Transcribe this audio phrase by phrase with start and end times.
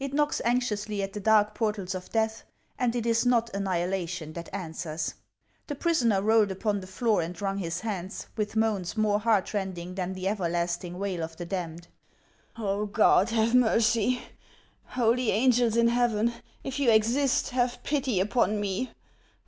[0.00, 2.42] It knocks anxiously at the dark portals of death;
[2.78, 5.12] and it is not annihilation that answers.
[5.66, 9.94] The prisoner rolled upon the floor and wrung his hands, with moans more heart rending
[9.94, 11.88] than the everlasting wail of the damned."
[12.94, 14.22] God have mercy
[14.88, 16.32] I Holy angels in heaven,
[16.64, 18.92] if you exist, have pity upon me